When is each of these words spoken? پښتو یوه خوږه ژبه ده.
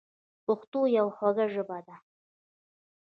پښتو 0.45 0.79
یوه 0.97 1.11
خوږه 1.17 1.45
ژبه 1.53 1.79
ده. 1.87 1.95